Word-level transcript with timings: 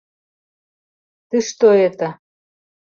—Ты 1.29 1.41
что 1.41 1.67
это? 1.71 2.17